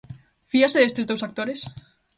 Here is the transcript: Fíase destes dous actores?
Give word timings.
Fíase 0.49 0.79
destes 0.81 1.07
dous 1.09 1.25
actores? 1.27 1.59